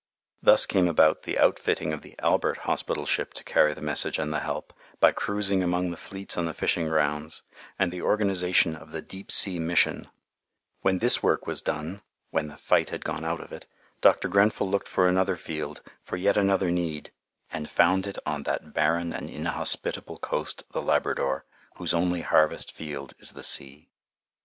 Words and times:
Thus 0.41 0.65
came 0.65 0.87
about 0.87 1.21
the 1.21 1.37
outfitting 1.37 1.93
of 1.93 2.01
the 2.01 2.15
Albert 2.17 2.57
hospital 2.65 3.05
ship 3.05 3.35
to 3.35 3.43
carry 3.43 3.75
the 3.75 3.83
message 3.83 4.17
and 4.17 4.33
the 4.33 4.39
help, 4.39 4.73
by 4.99 5.11
cruising 5.11 5.61
among 5.61 5.91
the 5.91 5.95
fleets 5.95 6.39
on 6.39 6.45
the 6.47 6.55
fishing 6.55 6.87
grounds, 6.87 7.43
and 7.77 7.91
the 7.91 8.01
organization 8.01 8.75
of 8.75 8.93
the 8.93 9.03
Deep 9.03 9.31
Sea 9.31 9.59
Mission; 9.59 10.09
when 10.81 10.97
this 10.97 11.21
work 11.21 11.45
was 11.45 11.61
done, 11.61 12.01
"when 12.31 12.47
the 12.47 12.57
fight 12.57 12.89
had 12.89 13.05
gone 13.05 13.23
out 13.23 13.41
of 13.41 13.51
it," 13.51 13.67
Dr. 14.01 14.27
Grenfell 14.27 14.67
looked 14.67 14.87
for 14.87 15.07
another 15.07 15.35
field, 15.35 15.83
for 16.01 16.17
yet 16.17 16.35
another 16.35 16.71
need, 16.71 17.11
and 17.51 17.69
found 17.69 18.07
it 18.07 18.17
on 18.25 18.41
that 18.41 18.73
barren 18.73 19.13
and 19.13 19.29
inhospitable 19.29 20.17
coast 20.17 20.63
the 20.71 20.81
Labrador, 20.81 21.45
whose 21.75 21.93
only 21.93 22.21
harvest 22.21 22.71
field 22.71 23.13
is 23.19 23.33
the 23.33 23.43
sea. 23.43 23.91